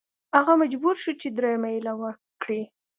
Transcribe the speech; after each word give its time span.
هغه 0.37 0.53
مجبور 0.61 0.95
شو 1.03 1.11
چې 1.21 1.27
دریمه 1.37 1.69
هیله 1.73 1.93
وکړي. 2.01 2.61